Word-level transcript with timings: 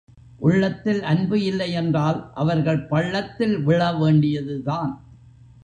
உள்ளத்தில் 0.39 1.01
அன்பு 1.03 1.43
இல்லை 1.43 1.71
என்றால் 1.71 2.31
அவர்கள் 2.33 2.81
பள்ளத்தில் 2.85 3.57
விழ 3.63 3.93
வேண்டியதுதான். 3.93 4.93